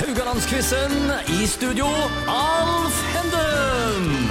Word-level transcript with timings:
Haugalandsquizen. 0.00 1.12
I 1.28 1.46
studio, 1.46 1.84
Alf 2.28 2.96
Henden. 3.12 4.30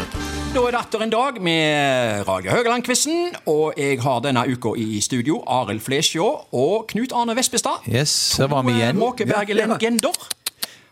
Da 0.53 0.63
er 0.65 0.73
det 0.73 0.79
atter 0.79 1.03
en 1.05 1.11
dag 1.13 1.37
med 1.45 2.23
Radio 2.27 2.55
Haugaland-quizen, 2.55 3.35
og 3.45 3.77
jeg 3.77 3.99
har 4.01 4.23
denne 4.25 4.47
uka 4.49 4.71
i 4.81 4.97
studio 5.05 5.43
Arild 5.45 5.83
Flesjå 5.85 6.25
og 6.57 6.87
Knut 6.89 7.13
Arne 7.13 7.35
Vespestad. 7.37 7.85
Yes, 7.85 8.09
så 8.09 8.47
var 8.49 8.65
vi 8.65 8.79
igjen. 8.79 8.97
Måkeberg-legender. 8.97 10.17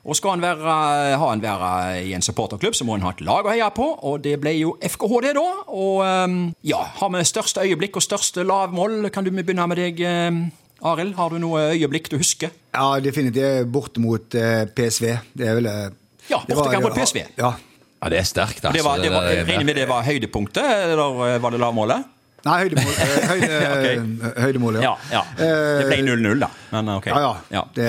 Og 0.06 0.16
skal 0.16 0.38
han 0.38 0.46
være, 0.46 0.78
ha 1.18 1.32
han 1.32 1.42
være 1.42 2.06
i 2.06 2.14
en 2.14 2.22
supporterklubb, 2.22 2.78
så 2.78 2.86
må 2.86 3.00
han 3.00 3.08
ha 3.08 3.16
et 3.18 3.26
lag 3.26 3.50
å 3.50 3.56
heie 3.56 3.72
på, 3.74 3.90
og 3.98 4.22
det 4.24 4.38
ble 4.44 4.54
jo 4.60 4.78
FKH 4.78 5.24
det, 5.26 5.34
da. 5.40 5.48
Og 5.74 6.06
um, 6.06 6.38
ja, 6.62 6.86
har 7.02 7.12
vi 7.18 7.26
største 7.26 7.66
øyeblikk 7.66 7.98
og 7.98 8.06
største 8.06 8.46
lavmål? 8.46 9.10
Kan 9.10 9.26
du 9.26 9.34
begynne 9.34 9.68
med 9.74 9.82
deg, 9.82 10.06
um, 10.06 10.44
Arild? 10.86 11.16
Har 11.18 11.30
du 11.34 11.40
noe 11.42 11.62
øyeblikk 11.74 12.10
du 12.12 12.18
husker? 12.22 12.52
Ja, 12.74 13.00
definitivt 13.02 13.68
borte 13.74 14.02
mot 14.04 14.36
eh, 14.38 14.66
PSV. 14.78 15.16
Det 15.34 15.48
er 15.50 15.56
vel 15.58 15.66
eh, 15.72 15.88
Ja, 16.30 16.42
det 16.46 16.58
bortekamp 16.58 16.84
mot 16.90 16.98
PSV. 16.98 17.24
Ja. 17.40 17.54
Ja, 17.98 18.10
det 18.14 18.20
er 18.20 18.28
sterkt, 18.30 18.62
altså. 18.62 18.76
Det 18.78 18.84
var, 18.86 19.00
det 19.02 19.10
var, 19.10 19.26
regner 19.48 19.66
med 19.66 19.76
det 19.80 19.88
var 19.90 20.04
høydepunktet, 20.06 20.64
eller 20.84 21.40
var 21.42 21.56
det 21.56 21.60
lavmålet? 21.64 22.04
Nei, 22.46 22.58
høydemål. 22.62 22.92
eh, 23.02 23.24
Høyde, 23.32 24.34
høydemål, 24.44 24.78
ja. 24.78 24.92
Ja, 24.92 24.94
ja. 25.18 25.24
Det 25.40 25.88
ble 25.90 25.98
Eh, 25.98 26.04
0-0, 26.06 26.44
da. 26.46 26.50
Men 26.76 26.92
ok. 27.00 27.08
Ja, 27.10 27.32
ja. 27.52 27.64
Det, 27.74 27.88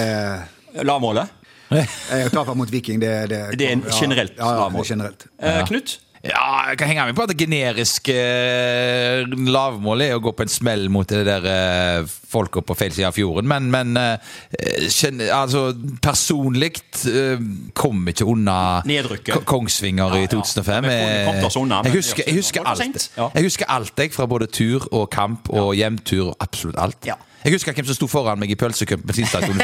Lavmålet? 0.89 1.35
jeg 1.69 2.31
taper 2.33 2.57
mot 2.57 2.71
Viking, 2.73 2.97
det, 3.03 3.11
det 3.29 3.39
Det 3.61 3.67
er 3.69 3.75
en 3.77 3.83
generelt 3.93 4.33
ja, 4.39 4.47
ja, 4.47 4.55
lavmål. 4.63 4.81
er 4.81 4.89
generelt. 4.95 5.27
Eh, 5.37 5.59
Knut? 5.69 5.99
Ja, 6.27 6.71
jeg 6.71 6.79
kan 6.81 6.89
henge 6.91 7.05
med 7.07 7.15
på 7.15 7.25
at 7.29 7.31
det 7.31 7.39
generiske 7.39 8.15
eh, 8.15 9.37
lavmålet 9.49 10.11
er 10.11 10.17
å 10.19 10.23
gå 10.23 10.33
på 10.35 10.43
en 10.43 10.51
smell 10.51 10.89
mot 10.91 11.07
det 11.07 11.21
der 11.29 11.47
eh, 11.47 12.09
folka 12.29 12.63
på 12.67 12.75
feil 12.79 12.91
side 12.97 13.07
av 13.07 13.15
fjorden, 13.15 13.47
men, 13.51 13.69
men 13.71 13.95
eh, 14.01 14.89
kjen, 14.91 15.23
altså, 15.23 15.69
personlig 16.03 16.73
eh, 17.07 17.39
kom 17.79 18.03
ikke 18.11 18.27
unna 18.29 18.59
Nedrykket. 18.89 19.47
Kongsvinger 19.49 20.19
Ja, 20.19 20.25
i 20.25 20.33
2005. 20.33 20.91
Ja, 20.91 21.37
til 21.39 21.49
oss 21.49 21.61
unna, 21.61 21.85
jeg, 21.87 21.95
husker, 22.01 22.27
jeg, 22.27 22.41
husker 22.41 22.67
alt. 22.67 23.09
jeg 23.15 23.47
husker 23.47 23.71
alt 23.79 24.03
jeg 24.03 24.15
fra 24.17 24.27
både 24.31 24.51
tur 24.51 24.91
og 24.91 25.07
kamp 25.15 25.53
og 25.55 25.75
hjemtur 25.79 26.33
og 26.33 26.37
absolutt 26.43 26.83
alt. 26.83 26.99
Ja. 27.07 27.15
Jeg 27.45 27.55
husker 27.55 27.73
hvem 27.73 27.87
som 27.87 27.95
sto 27.95 28.09
foran 28.11 28.41
meg 28.41 28.51
i 28.51 28.57
pølsekø 28.59 28.99
på 28.99 29.09
bensinstasjonen. 29.09 29.59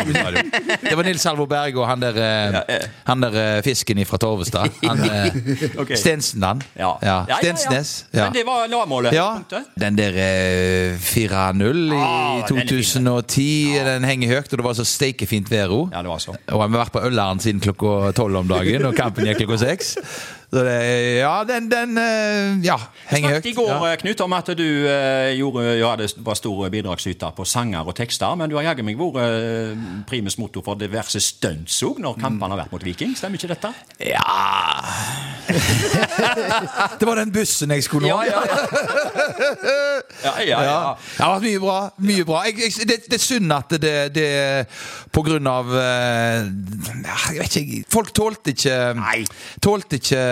Det 0.84 0.94
var 0.94 1.06
Nils 1.06 1.24
Halvor 1.26 1.48
Berge 1.50 1.80
og 1.80 1.88
han 1.88 2.02
der, 2.02 2.18
eh, 2.22 2.58
eh. 2.76 2.84
han 3.08 3.24
der 3.24 3.38
eh, 3.40 3.62
fisken 3.66 3.98
fra 4.06 4.18
Torvestad. 4.22 4.70
Han, 4.84 5.02
okay. 5.04 5.70
Ok. 5.82 5.94
Stensland. 5.98 6.62
Ja. 6.78 6.92
Ja. 7.02 7.18
Stensnes. 7.40 7.92
Ja. 8.12 8.28
Men 8.28 8.36
det 8.36 8.44
var 8.46 8.68
lavmålet. 8.70 9.16
Ja, 9.16 9.40
den 9.80 9.98
der 9.98 10.18
eh, 10.22 11.00
4-0 11.02 11.82
i 11.94 11.98
Ah, 12.04 12.44
den 12.48 12.62
er 12.62 12.68
2010, 12.68 13.44
henger 14.06 14.36
høyt, 14.36 14.52
og 14.52 14.60
det 14.60 14.66
var 14.66 14.78
så 14.78 14.86
steikefint 14.86 15.50
vær 15.50 15.74
òg. 15.74 15.90
Ja, 15.94 16.04
det 16.04 16.12
var 16.12 16.22
så. 16.22 16.36
Og 16.36 16.60
vi 16.60 16.62
har 16.62 16.78
vært 16.78 16.94
på 16.94 17.02
Ølleren 17.08 17.42
siden 17.42 17.62
klokka 17.64 18.14
tolv 18.16 18.42
om 18.44 18.50
dagen, 18.50 18.86
og 18.86 18.96
kampen 18.98 19.26
gikk 19.28 19.44
klokka 19.44 19.62
seks. 19.66 19.94
Så 20.54 20.62
det, 20.62 20.74
ja, 21.18 21.32
den, 21.48 21.64
den 21.66 21.96
eh, 21.98 22.60
ja, 22.62 22.76
henger 23.10 23.32
høyt. 23.32 23.40
Snakket 23.42 23.48
i 23.50 23.54
går, 23.56 23.70
Ja. 23.72 23.78
eh, 23.90 23.96
Knut, 23.98 24.20
om 24.22 24.32
at 24.36 24.52
du 24.54 24.62
eh, 24.86 25.32
gjorde, 25.34 25.64
ja, 25.80 25.88
det 25.98 26.12
var 26.22 26.38
stor 26.38 26.68
bidragsyter 26.70 27.32
på 27.34 27.42
sanger 27.48 27.82
og 27.90 27.96
tekster, 27.98 28.36
men 28.38 28.52
du 28.52 28.54
har 28.60 28.68
jaggu 28.68 28.84
meg 28.86 29.00
vært 29.00 30.06
primus 30.06 30.38
motor 30.38 30.62
for 30.62 30.78
diverse 30.78 31.18
stunts 31.20 31.80
òg 31.82 31.98
når 32.04 32.20
kampene 32.22 32.54
har 32.54 32.62
vært 32.64 32.76
mot 32.76 32.86
Viking. 32.86 33.16
Stemmer 33.18 33.40
ikke 33.42 33.50
dette? 33.56 33.72
Ja 33.98 34.22
Det 36.98 37.06
var 37.06 37.18
den 37.20 37.32
bussen 37.34 37.70
jeg 37.74 37.84
skulle 37.84 38.08
nå. 38.08 38.22
ja, 38.24 38.38
ja. 38.38 38.40
ja, 40.24 40.32
ja, 40.38 40.46
ja. 40.46 40.62
Ja. 40.64 40.94
Det 40.94 41.24
har 41.24 41.32
vært 41.34 41.44
mye 41.48 41.60
bra. 41.62 41.76
Mye 42.08 42.24
bra. 42.28 42.42
Jeg, 42.48 42.58
jeg, 42.62 42.88
det, 42.88 42.98
det 43.10 43.18
er 43.18 43.22
synd 43.24 43.52
at 43.54 43.74
det, 43.82 43.94
det 44.14 44.28
På 45.14 45.22
grunn 45.26 45.46
av 45.50 45.70
Jeg 45.74 47.38
vet 47.42 47.56
ikke 47.60 47.82
Folk 47.92 48.12
tålte 48.16 48.54
ikke 48.54 48.78
Nei. 48.98 49.18
Tålte 49.64 49.98
ikke 50.00 50.22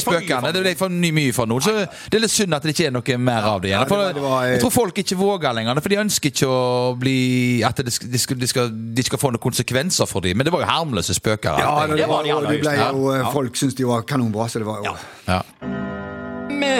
spøkene. 0.00 0.52
Det 0.54 0.64
ble 0.64 0.74
for 0.78 0.94
mye 0.94 1.34
for 1.36 1.50
noe. 1.50 1.62
Så 1.64 1.74
det 1.84 2.18
er 2.18 2.24
litt 2.24 2.34
synd 2.34 2.56
at 2.56 2.64
det 2.64 2.74
ikke 2.74 2.88
er 2.90 2.94
noe 2.96 3.18
mer 3.20 3.48
av 3.54 3.62
det 3.62 3.72
igjen. 3.72 3.86
For 3.90 4.20
jeg 4.48 4.62
tror 4.64 4.74
folk 4.74 5.00
ikke 5.04 5.18
våger 5.20 5.56
lenger, 5.60 5.82
for 5.84 5.94
de 5.94 6.00
ønsker 6.04 6.32
ikke 6.32 6.50
å 6.50 6.64
bli 6.98 7.16
At 7.64 7.80
de, 7.84 7.92
skal, 7.92 8.36
de, 8.40 8.48
skal, 8.48 8.70
de 8.70 9.04
skal 9.06 9.20
få 9.20 9.32
noen 9.34 9.42
konsekvenser 9.42 10.08
for 10.10 10.24
dem. 10.24 10.38
Men 10.38 10.48
det 10.48 10.54
var 10.54 10.64
jo 10.64 10.70
harmløse 10.70 11.16
spøker. 11.16 11.60
Ja, 11.62 11.74
det, 11.86 12.00
det 12.00 12.08
var 12.10 12.24
var, 12.24 12.50
de 12.52 12.60
ble 12.62 12.74
jo, 12.78 13.10
eh, 13.14 13.32
Folk 13.34 13.58
syntes 13.58 13.76
de 13.78 13.86
var 13.88 14.04
kanonbra, 14.08 14.48
så 14.48 14.62
det 14.62 14.68
var 14.68 14.84
jo 14.84 14.94
Ja. 15.28 15.42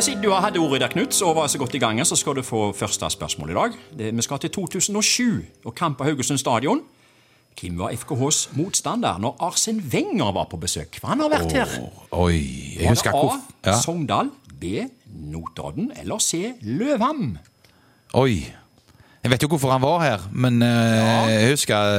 Siden 0.05 0.23
du 0.23 0.31
hadde 0.33 0.59
ordet 0.59 0.81
der, 0.81 0.89
Knut, 0.91 1.15
og 1.23 1.37
var 1.37 1.47
så 1.47 1.59
godt 1.59 1.75
i 1.75 1.79
gang, 1.79 2.01
så 2.07 2.17
skal 2.17 2.35
du 2.35 2.43
få 2.43 2.73
første 2.73 3.11
spørsmål 3.11 3.51
i 3.51 3.55
dag. 3.55 3.77
Vi 4.17 4.23
skal 4.23 4.39
til 4.43 4.51
2007 4.51 5.45
og 5.65 5.75
kamp 5.75 5.99
på 5.99 6.05
Haugesund 6.05 6.39
stadion. 6.39 6.81
Hvem 7.61 7.79
var 7.79 7.93
FKHs 7.95 8.49
motstander 8.59 9.19
når 9.23 9.37
Arsen 9.47 9.79
Wenger 9.93 10.33
var 10.35 10.49
på 10.51 10.59
besøk? 10.61 10.99
For 11.01 11.13
han 11.13 11.21
har 11.23 11.31
vært 11.33 11.53
her. 11.55 11.71
Oi. 12.13 12.41
Jeg 12.77 12.89
Var 12.89 12.91
husker 12.97 13.15
det 13.15 13.21
hvor 13.21 13.33
A. 13.37 13.41
ja. 13.71 13.77
Sogndal, 13.81 14.31
B. 14.61 14.65
Notodden 15.31 15.93
eller 16.01 16.19
C. 16.19 16.53
Løvham? 16.63 17.37
Oi. 18.15 18.35
Jeg 19.25 19.31
vet 19.33 19.43
jo 19.43 19.49
hvorfor 19.49 19.71
han 19.73 19.81
var 19.81 20.03
her, 20.03 20.25
men 20.37 20.59
eh, 20.63 21.31
jeg, 21.33 21.51
husker, 21.55 21.95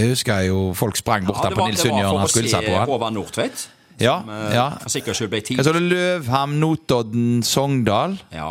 jeg 0.00 0.08
husker 0.10 0.40
jo 0.48 0.72
folk 0.74 0.96
sprang 0.98 1.26
bort 1.28 1.38
Ja, 1.44 1.50
der 1.52 1.54
på 1.60 1.66
Nils 1.68 1.84
Sundjørn 1.84 2.16
og 2.24 2.30
skulle 2.32 2.48
se 2.50 2.56
seg 2.56 2.66
på 2.66 2.74
han. 2.74 2.88
Håvard 2.90 3.14
Nordtvedt. 3.14 3.68
Ja, 4.02 4.16
som, 4.24 4.32
eh, 4.34 4.48
ja. 4.56 4.64
For 4.82 4.92
sikkerhets 4.96 5.20
skyld 5.22 5.30
ble 5.30 5.40
tid. 5.46 5.60
Hva? 5.62 5.78
Løvham, 5.78 6.56
Notodden, 6.64 7.28
Sogndal? 7.46 8.16
Ja. 8.34 8.48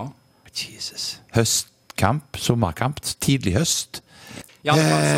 Jesus. 0.56 1.18
Høstkamp? 1.36 2.40
Sommerkamp? 2.40 3.02
Tidlig 3.20 3.58
høst? 3.58 4.00
Ja, 4.66 4.74
det 4.74 4.86
altså, 4.86 5.16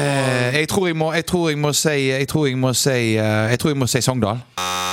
Eh, 0.48 0.56
jeg, 0.60 0.68
tror 0.70 0.88
jeg, 0.88 0.96
må, 1.00 1.12
jeg 1.16 1.26
tror 1.26 1.50
jeg 1.50 1.58
må 1.58 1.72
si 1.74 1.96
Jeg 2.10 2.28
tror 2.28 2.48
jeg 2.48 2.58
må 2.60 2.74
si, 2.76 2.90
eh, 3.16 3.50
jeg 3.54 3.60
tror 3.60 3.70
jeg 3.74 3.78
må 3.80 3.88
si 3.88 4.02
Sogndal. 4.02 4.42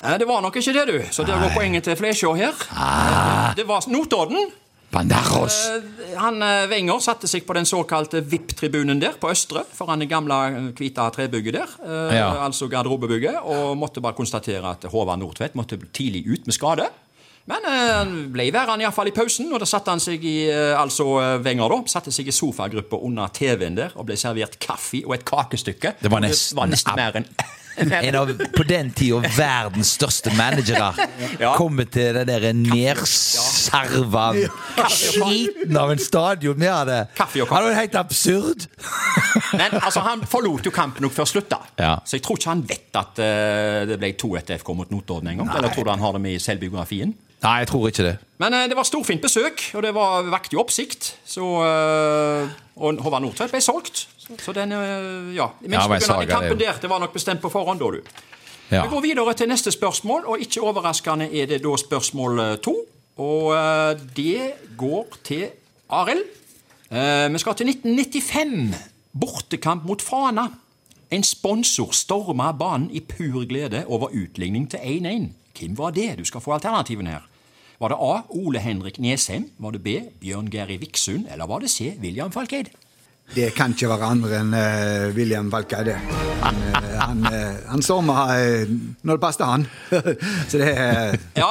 Nei, 0.05 0.19
det 0.21 0.27
var 0.29 0.43
nok 0.45 0.57
ikke 0.61 0.73
det, 0.77 0.85
du. 0.91 0.99
Så 1.11 1.25
der 1.27 1.41
går 1.41 1.55
poenget 1.57 1.83
til 1.87 1.97
Flesjå 1.97 2.35
her. 2.37 2.53
Ah. 2.77 3.55
Det 3.57 3.65
var 3.69 3.85
Notodden. 3.89 4.51
Banderos! 4.95 5.55
Eh, 5.75 6.19
Han 6.21 6.43
eh, 6.45 6.69
Wenger 6.71 7.01
satte 7.03 7.27
seg 7.31 7.43
på 7.49 7.55
den 7.57 7.67
såkalte 7.67 8.21
VIP-tribunen 8.23 9.01
der 9.03 9.17
på 9.19 9.31
Østre, 9.33 9.65
foran 9.75 9.99
det 10.05 10.07
gamle 10.13 10.37
eh, 10.53 10.69
hvite 10.79 11.09
trebygget 11.17 11.57
der. 11.57 11.73
eh, 11.83 12.15
Ja. 12.21 12.29
Altså 12.45 12.69
garderobebygget. 12.71 13.41
Og 13.43 13.77
måtte 13.81 14.01
bare 14.05 14.15
konstatere 14.15 14.71
at 14.77 14.85
Håvard 14.93 15.19
Nordtvedt 15.19 15.57
måtte 15.59 15.81
tidlig 15.93 16.27
ut 16.31 16.47
med 16.47 16.55
skade. 16.55 16.87
Men 17.51 17.67
eh, 17.69 17.91
han 17.99 18.13
ble 18.33 18.47
værende 18.55 18.87
iallfall 18.87 19.11
i 19.11 19.15
pausen, 19.17 19.51
og 19.53 19.61
da 19.61 19.67
satte 19.69 19.93
han 19.93 20.01
seg 20.01 20.23
i 20.25 20.37
eh, 20.49 20.73
altså 20.81 21.05
eh, 21.21 21.35
Wenger 21.45 21.75
da, 21.75 21.81
satte 21.93 22.13
seg 22.15 22.31
i 22.31 22.33
sofagruppa 22.33 22.97
under 23.05 23.29
TV-en 23.37 23.77
der 23.77 23.93
og 24.01 24.07
ble 24.09 24.17
servert 24.21 24.57
kaffe 24.65 25.03
og 25.05 25.13
et 25.19 25.27
kakestykke. 25.29 25.97
Det 26.01 26.09
var 26.13 26.25
nesten, 26.25 26.57
nesten- 26.57 26.63
var 26.63 26.73
nesten 26.73 26.97
mer 27.03 27.21
enn 27.21 27.29
En 27.75 28.15
av 28.15 28.29
på 28.55 28.63
den 28.69 28.93
tida 28.95 29.19
verdens 29.35 29.89
største 29.97 30.31
managere 30.39 30.93
Ja. 31.41 31.57
kommer 31.59 31.89
til 31.91 32.15
det 32.15 32.29
der 32.29 32.53
nedsarva 32.55 34.29
skiten 34.95 35.75
av 35.81 35.91
en 35.91 35.99
stadion 35.99 36.55
vi 36.61 36.69
hadde. 36.71 37.01
Kaffe 37.19 37.43
og 37.43 37.51
Det 37.51 37.65
var 37.67 37.75
helt 37.81 37.97
absurd. 37.99 38.69
Men 39.59 39.75
altså, 39.81 40.05
han 40.07 40.23
forlot 40.23 40.71
jo 40.71 40.71
kampen 40.71 41.03
nok 41.03 41.17
før 41.19 41.27
slutta. 41.27 41.59
Ja. 41.83 41.97
Så 42.07 42.21
jeg 42.21 42.23
tror 42.29 42.39
ikke 42.39 42.53
han 42.55 42.63
vet 42.69 43.01
at 43.03 43.19
uh, 43.19 43.83
det 43.91 43.99
ble 43.99 44.13
2-1 44.23 44.55
FK 44.63 44.71
mot 44.79 44.95
Notodden 44.95 45.33
en 45.35 45.43
gang. 45.43 45.53
Eller 45.59 45.75
tror 45.75 45.85
du 45.85 45.91
han 45.97 46.07
har 46.07 46.15
det 46.15 46.23
med 46.29 46.39
i 46.39 46.43
selvbiografien? 46.47 47.11
Nei, 47.43 47.59
jeg 47.61 47.69
tror 47.69 47.89
ikke 47.91 48.07
det. 48.07 48.15
Men 48.43 48.55
eh, 48.57 48.67
det 48.71 48.77
var 48.77 48.87
storfint 48.89 49.23
besøk, 49.23 49.63
og 49.77 49.85
det 49.85 49.93
var 49.97 50.27
vakte 50.33 50.57
jo 50.57 50.63
oppsikt. 50.63 51.15
Så, 51.29 51.45
eh, 51.65 52.55
og 52.77 53.03
Håvard 53.05 53.25
Nordtvedt 53.25 53.53
ble 53.55 53.61
solgt. 53.65 54.07
Så, 54.25 54.55
den, 54.57 54.73
eh, 54.73 55.35
ja. 55.37 55.51
Men 55.61 55.77
Ja, 55.77 55.85
kampen 56.31 56.59
det 56.59 56.67
der, 56.67 56.81
det 56.81 56.91
var 56.91 57.03
nok 57.03 57.13
bestemt 57.13 57.43
på 57.45 57.53
forhånd, 57.53 57.81
da, 57.81 57.91
du. 57.91 58.01
Ja. 58.71 58.87
Vi 58.87 58.95
går 58.95 59.05
videre 59.05 59.35
til 59.37 59.49
neste 59.49 59.71
spørsmål, 59.73 60.25
og 60.27 60.41
ikke 60.41 60.65
overraskende 60.65 61.29
er 61.29 61.47
det 61.47 61.61
da 61.63 61.77
spørsmål 61.77 62.59
to. 62.65 62.75
Og 63.21 63.55
det 64.17 64.55
går 64.77 65.21
til 65.23 65.45
Arild. 65.89 66.25
Vi 66.91 67.39
skal 67.39 67.55
til 67.55 67.69
1995. 67.69 68.75
Bortekamp 69.15 69.85
mot 69.85 70.03
Fana. 70.03 70.49
En 71.11 71.23
sponsor 71.23 71.93
storma 71.95 72.53
banen 72.53 72.89
i 72.91 73.01
pur 73.01 73.45
glede 73.47 73.85
over 73.87 74.11
utligning 74.11 74.67
til 74.71 74.79
1-1. 74.83 75.29
Hvem 75.55 75.79
var 75.79 75.91
det? 75.95 76.19
Du 76.19 76.25
skal 76.25 76.41
få 76.41 76.57
alternativene 76.57 77.11
her. 77.11 77.29
Var 77.81 77.91
det 77.91 77.99
A. 78.01 78.23
Ole 78.29 78.61
Henrik 78.63 78.99
Nesheim? 79.03 79.51
Var 79.59 79.75
det 79.75 79.83
B. 79.83 79.89
Bjørn 80.21 80.51
Geri 80.51 80.77
Viksund? 80.83 81.27
Eller 81.33 81.47
var 81.51 81.65
det 81.65 81.71
C. 81.71 81.95
William 82.01 82.33
Falkeid? 82.33 82.71
Det 83.33 83.49
kan 83.57 83.73
ikke 83.73 83.89
være 83.89 84.09
andre 84.15 84.39
enn 84.43 84.53
uh, 84.53 85.15
William 85.17 85.49
Falkeide. 85.51 85.97
Han, 86.45 86.59
uh, 86.61 86.89
han, 87.01 87.23
uh, 87.25 87.63
han 87.71 87.83
storma 87.83 88.27
når 89.01 89.17
det 89.17 89.23
passet 89.23 89.45
han. 89.49 89.65
så 90.51 90.61
det 90.61 90.69
er 90.71 91.17
Ja, 91.39 91.49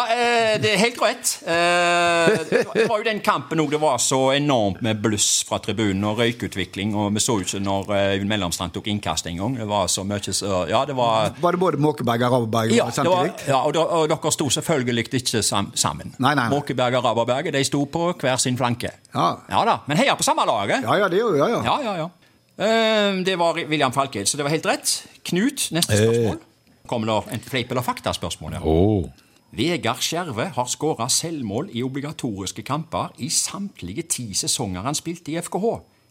det 0.62 0.70
er 0.70 0.80
helt 0.80 1.02
rett. 1.02 1.32
Det 1.44 2.86
var 2.88 3.02
jo 3.02 3.08
den 3.08 3.24
kampen 3.26 3.60
òg 3.64 3.74
det 3.74 3.82
var 3.82 3.98
så 4.02 4.20
enormt 4.36 4.84
med 4.86 5.02
bluss 5.02 5.42
fra 5.48 5.58
tribunen 5.64 6.06
og 6.08 6.22
røykutvikling. 6.22 6.94
Og 6.96 7.10
vi 7.16 7.24
så 7.24 7.40
jo 7.40 7.48
ikke 7.48 7.64
når 7.64 7.90
Øyvind 7.90 8.30
Mellomstrand 8.30 8.76
tok 8.76 8.88
innkast 8.94 9.28
en 9.28 9.42
gang. 9.42 9.58
Det 9.64 9.68
var 9.68 9.90
så 9.92 10.06
mye 10.08 10.22
så 10.24 10.64
Ja, 10.70 10.84
det 10.86 10.96
var 10.96 11.34
Var 11.42 11.58
det 11.58 11.60
både 11.60 11.82
Måkeberg 11.82 12.28
og 12.30 12.38
Raberberg 12.38 12.78
ja, 12.78 12.88
samtidig? 12.94 13.34
ja 13.50 13.60
og, 13.60 13.74
der, 13.76 13.90
og 13.98 14.08
dere 14.14 14.32
sto 14.32 14.50
selvfølgelig 14.54 15.08
ikke 15.10 15.44
sam, 15.44 15.72
sammen. 15.76 16.14
Nei, 16.22 16.36
nei. 16.38 16.48
Måkeberg 16.54 17.02
og 17.02 17.10
Raberberget 17.10 17.58
de 17.58 17.66
sto 17.68 17.84
på 17.90 18.14
hver 18.22 18.38
sin 18.38 18.58
flanke. 18.58 18.94
Ja. 19.14 19.28
ja 19.50 19.66
da, 19.68 19.78
Men 19.90 20.00
heia 20.00 20.16
på 20.16 20.26
samme 20.26 20.46
laget. 20.48 20.86
Ja, 20.86 20.96
ja, 21.04 21.10
det 21.10 21.20
vi, 21.20 21.40
ja, 21.42 21.50
ja. 21.50 21.63
Ja, 21.64 21.80
ja, 21.84 21.96
ja. 21.98 22.10
Eh, 22.58 23.24
det 23.26 23.36
var 23.40 23.58
William 23.68 23.94
Falkeid, 23.94 24.28
så 24.30 24.38
det 24.38 24.46
var 24.46 24.54
helt 24.54 24.66
rett. 24.70 25.08
Knut, 25.26 25.70
neste 25.72 25.98
spørsmål. 25.98 26.40
kommer 26.88 27.08
det 27.08 27.34
en 27.34 27.40
fleip- 27.40 27.72
eller 27.72 27.82
faktaspørsmål. 27.82 28.54
her. 28.54 28.62
Oh. 28.64 29.10
Vegard 29.54 30.02
Skjerve 30.02 30.50
har 30.56 30.66
skåra 30.66 31.08
selvmål 31.10 31.70
i 31.74 31.84
obligatoriske 31.84 32.64
kamper 32.66 33.12
i 33.18 33.30
samtlige 33.30 34.02
ti 34.10 34.34
sesonger 34.34 34.82
han 34.82 34.96
spilte 34.96 35.32
i 35.32 35.38
FKH. 35.42 35.66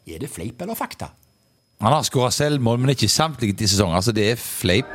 Er 0.07 0.19
det 0.19 0.31
fleip 0.31 0.63
eller 0.63 0.75
fakta? 0.75 1.11
Han 1.81 1.93
har 1.93 2.03
skåra 2.07 2.31
selvmål, 2.31 2.79
men 2.79 2.91
ikke 2.95 3.05
i 3.05 3.09
samtlige 3.09 3.57
ti 3.59 3.67
sesonger. 3.67 3.97
Altså, 3.99 4.13
det 4.13 4.31
er 4.31 4.37
fleip. 4.39 4.87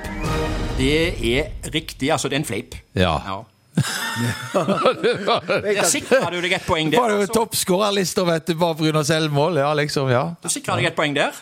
Det 0.77 0.91
er 1.39 1.51
riktig, 1.73 2.11
altså 2.11 2.29
det 2.29 2.37
er 2.37 2.39
en 2.39 2.45
fleip. 2.45 2.75
Ja. 2.95 3.17
Ja. 3.27 3.41
Der 5.77 5.83
sikra 5.89 6.29
du 6.33 6.39
deg 6.41 6.55
et 6.57 6.65
poeng 6.65 6.89
der. 6.91 7.01
Var 7.01 7.13
jo 7.13 7.27
toppskårerlista, 7.33 8.25
vet 8.27 8.47
du, 8.49 8.55
bare 8.57 8.77
pga. 8.79 9.03
selvmål? 9.05 9.59
Ja, 9.61 9.73
liksom, 9.77 10.09
ja. 10.11 10.23
Du 10.41 10.49
sikra 10.49 10.77
deg 10.79 10.89
et 10.89 10.97
poeng 10.97 11.15
der. 11.15 11.37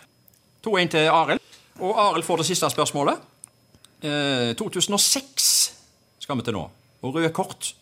2-1 0.65 0.91
til 0.95 1.07
Arild. 1.13 1.41
Og 1.79 1.95
Arild 1.99 2.25
får 2.27 2.43
det 2.43 2.47
siste 2.49 2.69
spørsmålet. 2.73 3.21
Eh, 4.05 4.53
2006 4.59 5.49
skal 6.19 6.37
vi 6.39 6.45
til 6.47 6.57
nå. 6.57 6.67
Og 7.05 7.15
røde 7.15 7.31
kort. 7.35 7.73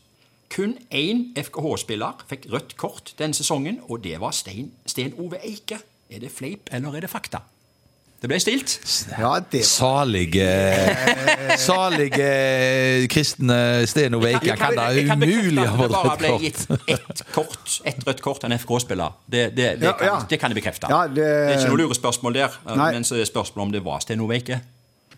Kun 0.54 0.76
én 0.94 1.32
FKH-spiller 1.40 2.26
fikk 2.30 2.46
rødt 2.54 2.76
kort 2.78 3.14
denne 3.18 3.34
sesongen, 3.34 3.80
og 3.90 4.04
det 4.04 4.20
var 4.22 4.36
Stein, 4.38 4.72
Sten 4.86 5.16
Ove 5.18 5.40
Eike. 5.42 5.80
Er 6.14 6.20
det 6.22 6.32
fleip, 6.32 6.70
eller 6.72 7.00
er 7.00 7.08
det 7.08 7.10
fakta? 7.10 7.42
Det 8.24 8.30
ble 8.32 8.38
stilt. 8.40 8.78
Ja, 9.20 9.34
det 9.52 9.66
Salige 9.68 10.46
Salige 11.68 13.08
kristne 13.12 13.58
Steno 13.92 14.22
Ove 14.22 14.30
Eika 14.32 14.56
kan 14.56 14.78
da 14.78 14.86
umulig 14.96 15.10
ha 15.10 15.18
vært 15.20 15.34
umulig 15.34 15.66
ha 15.68 15.74
det 15.74 15.82
fått 15.82 15.92
bare 15.92 16.08
rødt 16.08 16.22
ble 16.22 16.30
kort. 16.32 16.46
gitt 16.46 16.94
ett 16.96 17.24
kort, 17.36 17.74
ett 17.92 18.08
rødt 18.08 18.22
kort 18.24 18.46
av 18.48 18.52
en 18.54 18.56
FK-spiller. 18.64 19.18
Det, 19.28 19.44
det, 19.58 19.68
det, 19.82 19.90
Ja, 19.90 19.94
kan, 20.00 20.08
ja. 20.08 20.16
det 20.30 20.40
kan 20.40 20.56
jeg 20.56 20.62
bekrefte. 20.62 20.88
Ja, 20.94 21.02
det- 21.12 21.26
er 21.28 21.58
ikke 21.58 21.74
noe 21.74 21.82
lurespørsmål 21.84 22.38
der. 22.40 22.56
Nei. 22.72 22.92
Men 22.96 23.04
så 23.04 23.20
er 23.20 23.28
spørsmålet 23.28 23.68
om 23.68 23.76
det 23.76 23.84
var 23.84 24.00
Steno 24.08 24.30
Veike. 24.32 24.62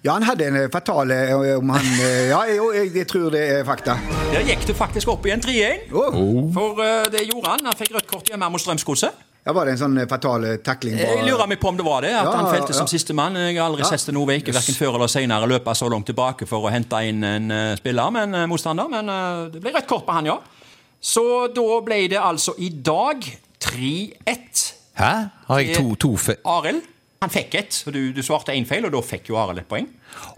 Ja, 0.06 0.13
han 0.18 0.25
hadde 0.28 0.46
en 0.50 0.57
eh, 0.60 0.66
fatal 0.74 1.10
eh, 1.13 1.31
om 1.57 1.69
han 1.74 1.86
eh, 2.02 2.28
Ja, 2.30 2.42
jo, 2.54 2.68
jeg, 2.75 2.92
jeg 2.94 3.07
tror 3.10 3.30
det 3.34 3.42
er 3.60 3.63
fakta. 3.66 3.96
Der 4.34 4.44
gikk 4.46 4.66
du 4.69 4.74
faktisk 4.78 5.10
opp 5.13 5.25
i 5.25 5.34
en 5.34 5.42
3-1. 5.42 5.88
Oh. 5.94 6.44
For 6.54 6.78
uh, 6.81 7.06
det 7.13 7.24
gjorde 7.30 7.54
han. 7.56 7.66
Han 7.69 7.78
fikk 7.80 7.96
rødt 7.96 8.10
kort 8.12 8.30
hjemme 8.30 8.50
mot 8.54 8.62
Strømsgodset. 8.62 9.25
Ja, 9.45 9.53
var 9.53 9.68
det 9.69 9.75
en 9.75 9.77
sånn 9.83 9.97
eh, 10.01 10.07
fatal 10.09 10.42
takling? 10.65 10.95
takling? 10.97 10.97
Jeg 10.97 11.25
lurer 11.27 11.47
meg 11.51 11.59
på 11.62 11.69
om 11.69 11.77
det 11.77 11.86
var 11.86 12.01
det. 12.01 12.13
At 12.18 12.25
Ja, 12.25 12.31
han 12.39 12.47
ja, 12.50 12.59
ja. 12.63 12.74
som 12.74 12.88
siste 12.89 12.97
sistemann. 13.06 13.36
Jeg 13.38 13.59
har 13.59 13.68
aldri 13.69 13.83
Ja. 13.86 13.92
sett 13.92 14.07
det 14.09 14.18
Ove 14.18 14.33
Eike 14.33 14.51
verken 14.56 14.74
før 14.74 14.95
eller 14.97 15.07
senere 15.12 15.45
løpe 15.47 15.75
så 15.77 15.89
langt 15.92 16.07
tilbake 16.09 16.47
for 16.50 16.65
å 16.65 16.71
hente 16.74 16.97
inn 17.06 17.24
en 17.24 17.51
eh, 17.51 17.75
spiller, 17.77 18.09
men 18.12 18.33
eh, 18.33 18.47
motstander. 18.50 18.89
Men 18.89 19.09
eh, 19.09 19.50
det 19.53 19.62
ble 19.62 19.71
rødt 19.75 19.88
kort 19.88 20.06
på 20.07 20.13
han, 20.18 20.25
ja. 20.25 20.39
Så 21.00 21.47
da 21.53 21.68
ble 21.86 22.07
det 22.09 22.18
altså 22.18 22.56
i 22.57 22.69
dag 22.69 23.21
3-1. 23.62 24.74
Hæ? 24.97 25.13
Har 25.47 25.59
jeg 25.62 25.75
to, 25.77 25.94
to 25.95 26.15
fe... 26.18 26.36
Arild, 26.45 26.81
han 27.23 27.31
fikk 27.31 27.56
ett. 27.56 27.77
Du, 27.91 28.00
du 28.13 28.21
svarte 28.23 28.53
én 28.53 28.67
feil, 28.67 28.85
og 28.85 28.94
da 28.94 29.01
fikk 29.06 29.31
jo 29.31 29.39
Arild 29.39 29.63
et 29.63 29.69
poeng. 29.69 29.88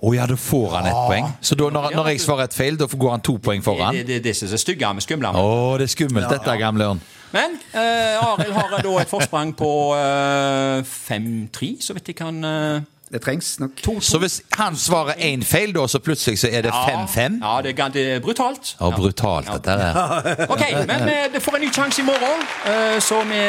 Å 0.01 0.13
ja, 0.15 0.25
da 0.29 0.37
får 0.39 0.67
han 0.77 0.89
ett 0.89 0.99
poeng. 1.09 1.29
Så 1.41 1.57
da, 1.59 1.69
når, 1.73 1.89
når 1.97 2.11
jeg 2.13 2.23
svarer 2.23 2.47
et 2.47 2.57
feil, 2.57 2.79
da 2.79 2.87
går 2.91 3.13
han 3.15 3.23
to 3.25 3.37
poeng 3.43 3.63
foran? 3.65 3.97
Det, 3.97 4.05
det, 4.07 4.19
det, 4.25 4.35
er 4.45 4.61
stygge 4.61 4.91
med 4.95 5.05
skumle. 5.05 5.33
Å, 5.35 5.77
det 5.81 5.87
er 5.89 5.93
skummelt, 5.93 6.29
dette, 6.31 6.57
gamle 6.61 6.91
Ørn. 6.93 7.01
Men 7.33 7.57
eh, 7.75 8.15
Arild 8.23 8.53
har 8.55 8.77
da 8.79 8.93
et 9.01 9.09
forsprang 9.11 9.51
på 9.57 9.71
eh, 9.97 10.85
5-3, 10.87 11.73
så 11.83 11.97
vidt 11.97 12.13
jeg 12.13 12.19
kan 12.21 12.39
eh, 12.47 12.85
Det 13.11 13.21
trengs 13.23 13.53
nok. 13.59 13.71
Så 14.03 14.19
hvis 14.19 14.41
han 14.57 14.75
svarer 14.75 15.13
én 15.23 15.43
feil, 15.47 15.71
da, 15.75 15.85
så 15.87 15.99
plutselig 16.03 16.39
så 16.41 16.49
er 16.51 16.61
det 16.65 16.71
5-5? 16.73 17.37
Ja, 17.43 17.61
det 17.63 17.71
er, 17.79 17.89
det 17.95 18.03
er 18.15 18.19
brutalt. 18.19 18.73
Ja, 18.81 18.89
brutalt 18.95 19.47
dette 19.53 19.71
er. 19.71 20.45
Ok, 20.49 20.63
men 20.87 21.05
vi, 21.07 21.15
vi 21.33 21.39
får 21.39 21.55
en 21.55 21.61
ny 21.63 21.69
sjanse 21.73 22.01
i 22.01 22.05
morgen, 22.05 22.43
eh, 22.67 22.97
så 23.03 23.21
vi 23.29 23.39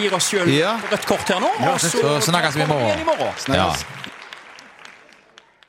gir 0.00 0.16
oss 0.16 0.30
sjøl 0.32 0.48
Ja. 0.56 0.78
rødt 0.92 1.06
kort 1.06 1.28
her 1.28 1.40
nå. 1.44 1.50
og 1.72 1.80
så 1.80 2.20
snakkes 2.30 2.56
vi 2.56 2.64
i 2.64 2.70
morgen. 2.72 4.01